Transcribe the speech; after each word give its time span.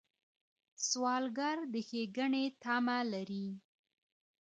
سوالګر 0.87 1.57
د 1.73 1.73
ښېګڼې 1.87 2.45
تمه 2.63 2.97
لري 3.13 3.47